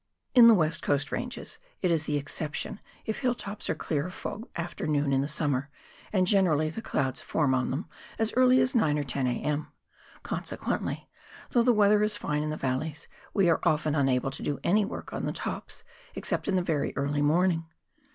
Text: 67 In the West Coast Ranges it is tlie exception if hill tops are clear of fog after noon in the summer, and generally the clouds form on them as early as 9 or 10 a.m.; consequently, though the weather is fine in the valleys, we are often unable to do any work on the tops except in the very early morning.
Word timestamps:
67 0.29 0.43
In 0.43 0.47
the 0.47 0.55
West 0.55 0.81
Coast 0.81 1.11
Ranges 1.11 1.59
it 1.83 1.91
is 1.91 2.05
tlie 2.05 2.17
exception 2.19 2.79
if 3.05 3.19
hill 3.19 3.35
tops 3.35 3.69
are 3.69 3.75
clear 3.75 4.07
of 4.07 4.15
fog 4.15 4.49
after 4.55 4.87
noon 4.87 5.13
in 5.13 5.21
the 5.21 5.27
summer, 5.27 5.69
and 6.11 6.25
generally 6.25 6.69
the 6.69 6.81
clouds 6.81 7.21
form 7.21 7.53
on 7.53 7.69
them 7.69 7.85
as 8.17 8.33
early 8.33 8.59
as 8.61 8.73
9 8.73 8.97
or 8.97 9.03
10 9.03 9.27
a.m.; 9.27 9.67
consequently, 10.23 11.07
though 11.51 11.61
the 11.61 11.71
weather 11.71 12.01
is 12.01 12.17
fine 12.17 12.41
in 12.41 12.49
the 12.49 12.57
valleys, 12.57 13.07
we 13.35 13.47
are 13.47 13.59
often 13.61 13.93
unable 13.93 14.31
to 14.31 14.41
do 14.41 14.59
any 14.63 14.83
work 14.83 15.13
on 15.13 15.25
the 15.25 15.31
tops 15.31 15.83
except 16.15 16.47
in 16.47 16.55
the 16.55 16.63
very 16.63 16.97
early 16.97 17.21
morning. 17.21 17.67